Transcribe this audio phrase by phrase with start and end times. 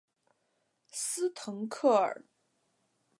[0.89, 2.25] 斯滕克尔。